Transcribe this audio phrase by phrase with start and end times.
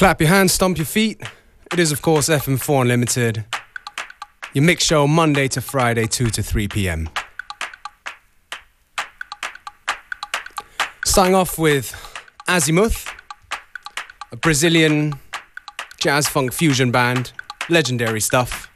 [0.00, 1.20] Clap your hands, stomp your feet.
[1.70, 3.44] It is, of course, FM4 Unlimited.
[4.54, 7.10] Your mix show Monday to Friday, 2 to 3 p.m.
[11.04, 11.92] Starting off with
[12.48, 13.12] Azymuth,
[14.32, 15.20] a Brazilian
[16.00, 17.34] jazz funk fusion band,
[17.68, 18.70] legendary stuff,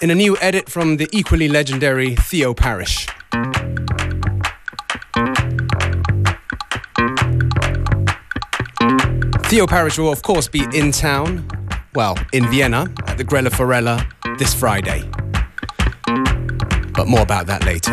[0.00, 3.06] in a new edit from the equally legendary Theo Parrish.
[9.52, 11.46] Theo Parrish will, of course, be in town,
[11.94, 14.00] well, in Vienna at the Grelle Forelle
[14.38, 15.02] this Friday.
[16.94, 17.92] But more about that later.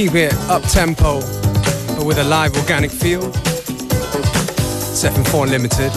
[0.00, 1.20] Keep it up tempo,
[1.94, 3.20] but with a live organic feel.
[3.20, 5.92] 7-4 Limited.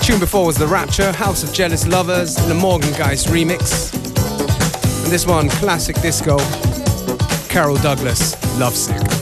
[0.00, 3.92] Tune before was The Rapture, House of Jealous Lovers, in the Morgan Geist remix.
[5.02, 6.38] And this one, classic disco,
[7.50, 9.13] Carol Douglas, Lovesick.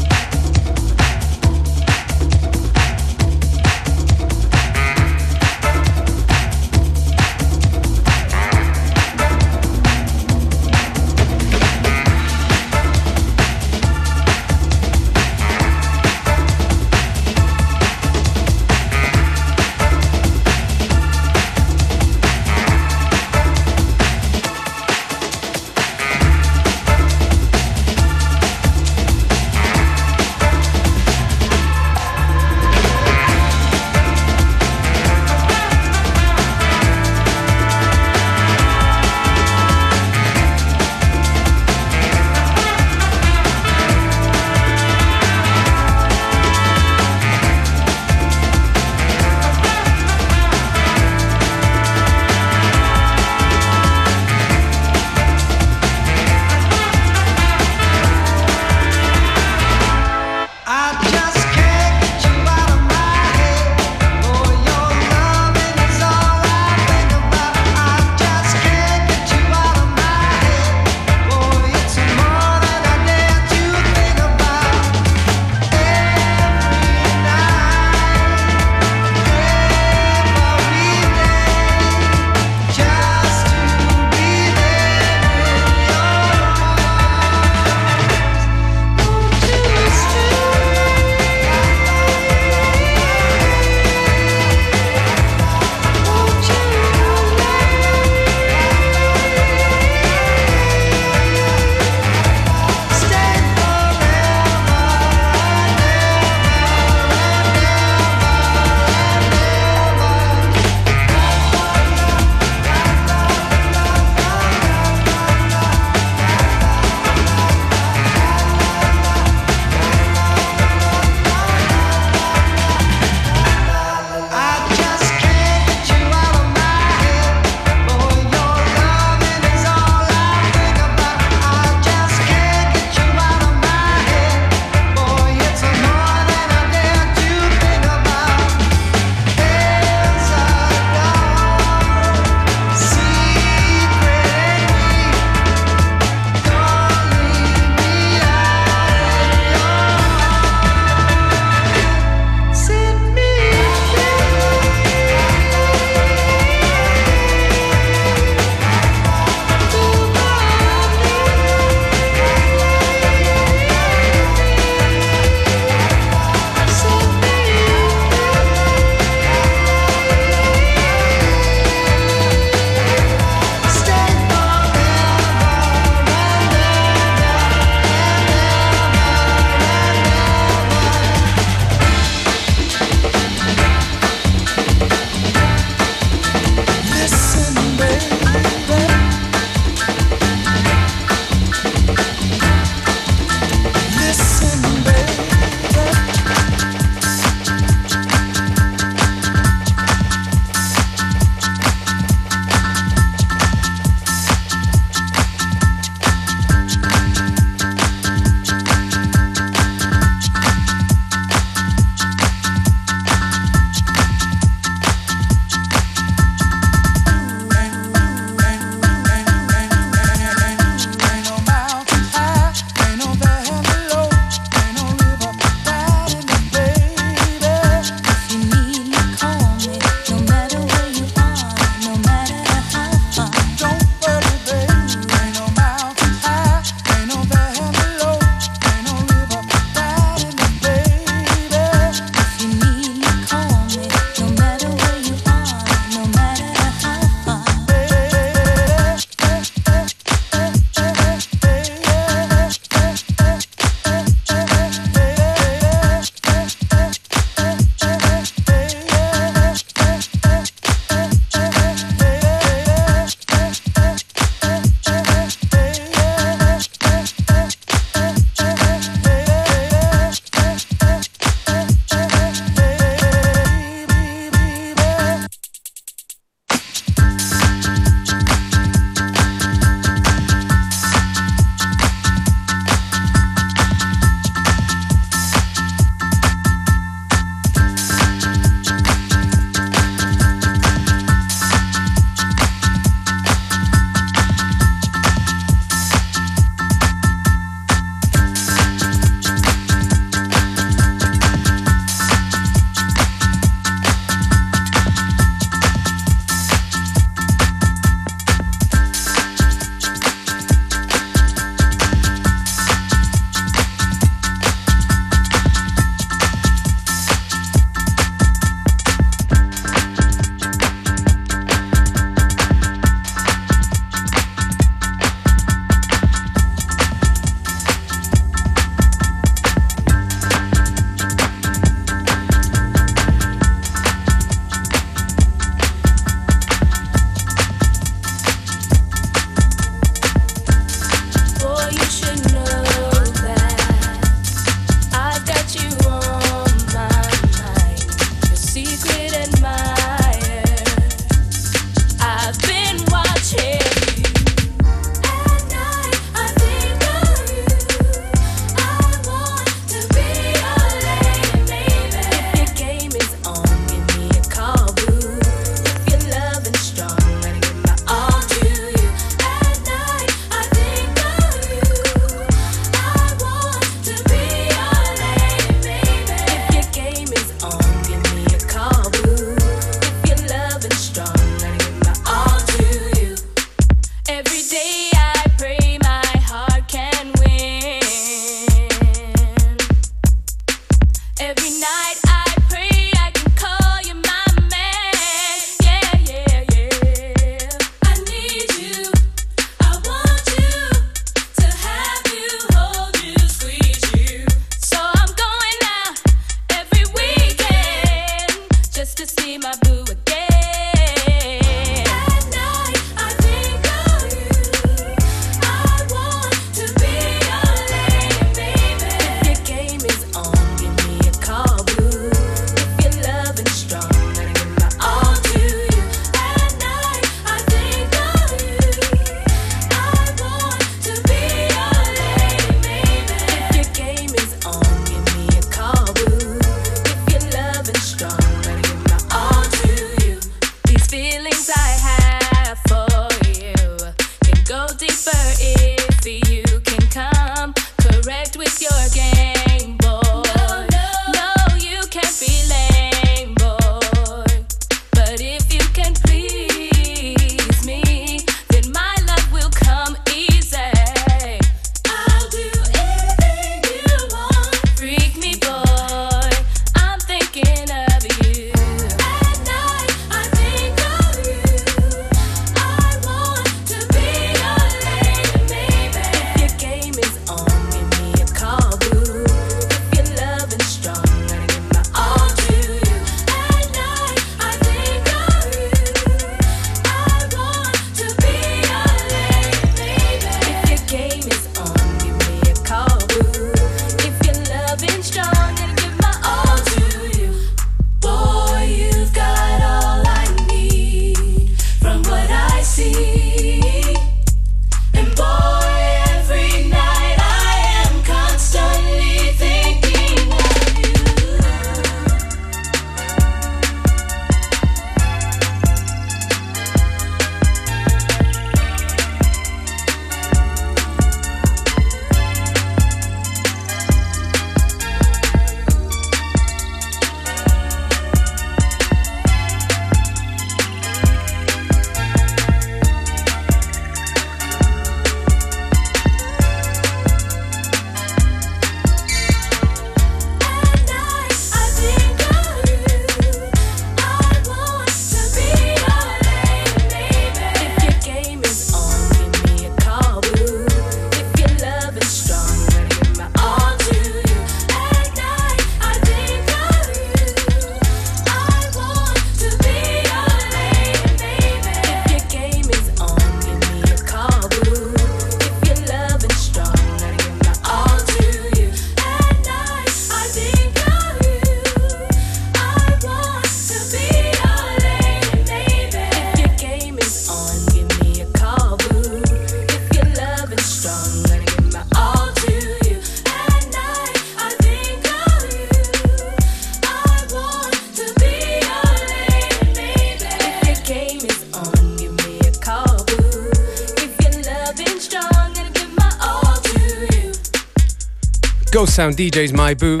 [598.94, 600.00] Town DJs My Boo,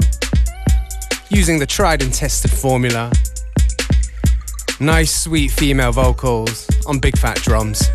[1.30, 3.10] using the tried and tested formula.
[4.80, 7.88] Nice, sweet female vocals on big fat drums.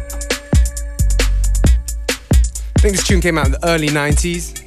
[2.75, 4.59] I think this tune came out in the early 90s.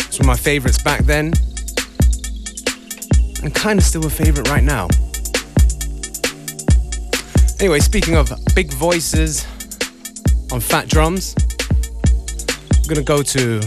[0.00, 1.32] It's one of my favorites back then.
[3.44, 4.88] And kind of still a favorite right now.
[7.60, 9.46] Anyway, speaking of big voices
[10.50, 11.36] on fat drums,
[12.72, 13.60] I'm gonna go to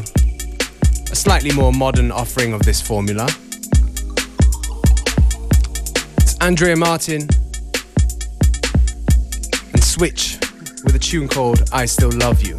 [1.14, 3.28] a slightly more modern offering of this formula.
[6.18, 7.30] It's Andrea Martin
[9.74, 10.40] and Switch
[10.84, 12.58] with a tune called I Still Love You.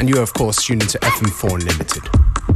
[0.00, 2.53] And you are, of course, tuned into FM4 Unlimited.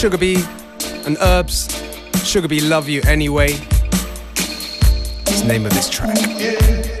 [0.00, 0.42] Sugar Bee
[1.04, 1.68] and Herbs.
[2.24, 3.50] Sugar Bee, love you anyway.
[4.32, 6.99] It's the name of this track.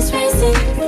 [0.00, 0.87] It's racing.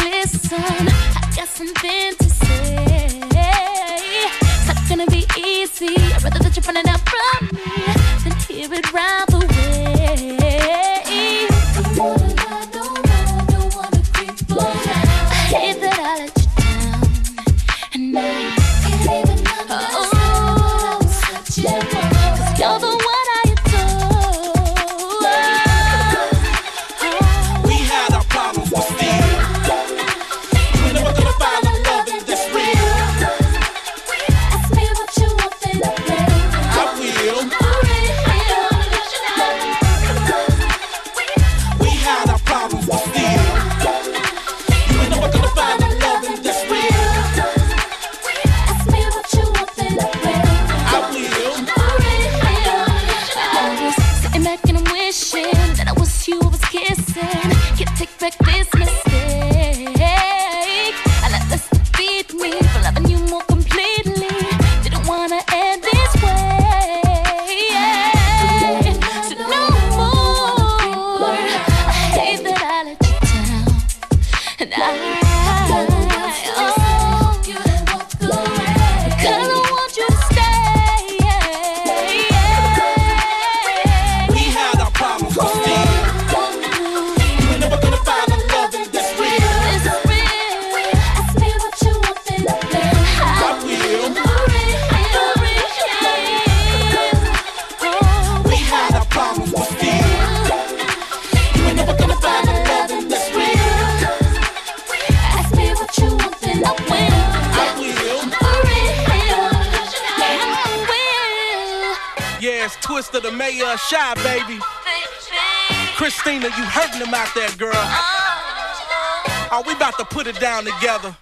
[120.23, 121.15] Put it down together.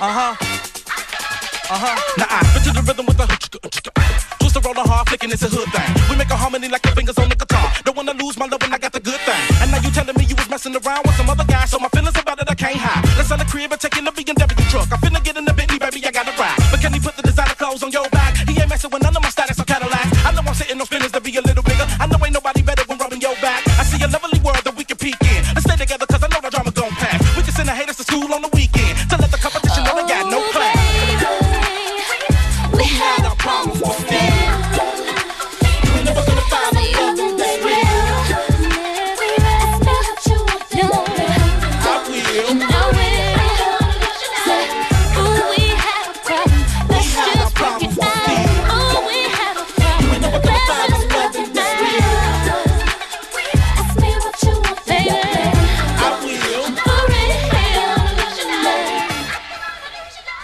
[0.00, 0.36] Uh huh.
[1.68, 2.14] Uh huh.
[2.16, 3.26] Now I fit to the rhythm with the
[4.38, 5.68] twist the roller hard flicking, it's a hood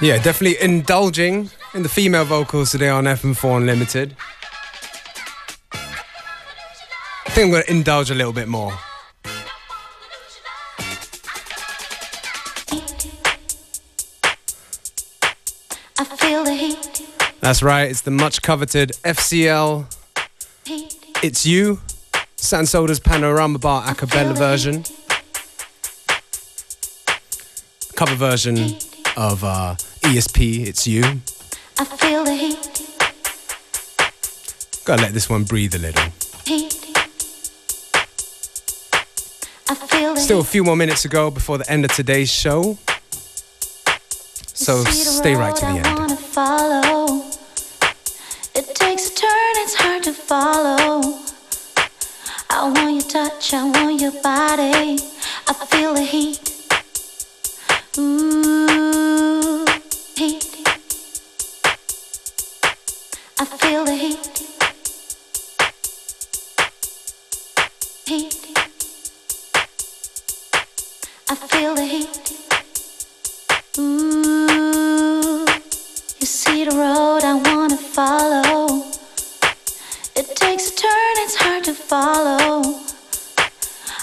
[0.03, 4.17] Yeah, definitely indulging in the female vocals today on FM4 Unlimited.
[5.75, 5.79] I
[7.27, 8.73] think I'm going to indulge a little bit more.
[15.99, 17.07] I feel the heat,
[17.41, 19.85] That's right, it's the much coveted FCL.
[21.23, 21.79] It's You,
[22.37, 24.83] San Soda's Panorama Bar a cappella version.
[27.97, 28.79] Cover version
[29.15, 31.03] of uh, ESP, It's You.
[31.79, 32.67] I feel the heat,
[34.85, 36.11] Gotta let this one breathe a little.
[36.45, 36.75] heat.
[39.69, 42.31] I feel the Still a few more minutes to go before the end of today's
[42.31, 42.79] show.
[44.43, 45.99] So stay right to the end.
[45.99, 47.23] wanna follow.
[48.55, 51.19] It takes a turn, it's hard to follow.
[52.51, 54.99] I want your touch, I want your body.
[55.47, 56.41] I feel the heat.
[57.99, 59.60] Ooh,
[60.21, 60.45] heat.
[63.39, 64.27] I feel the heat.
[68.05, 68.37] Heat.
[71.27, 72.17] I feel the heat.
[73.79, 75.47] Ooh,
[76.21, 78.85] you see the road I wanna follow.
[80.17, 82.79] It takes a turn, it's hard to follow.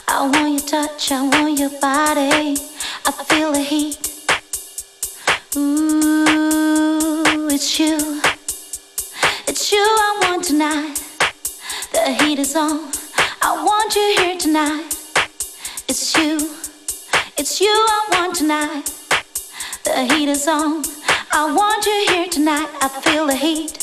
[0.08, 2.58] I want your touch, I want your body.
[3.06, 4.00] I feel the heat.
[5.56, 5.87] Ooh,
[7.60, 8.22] it's you.
[9.48, 11.02] It's you I want tonight.
[11.92, 12.92] The heat is on.
[13.42, 14.86] I want you here tonight.
[15.88, 16.36] It's you.
[17.36, 18.86] It's you I want tonight.
[19.86, 20.84] The heat is on.
[21.32, 22.70] I want you here tonight.
[22.80, 23.77] I feel the heat.